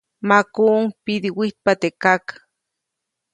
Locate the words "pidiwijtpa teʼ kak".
1.03-2.25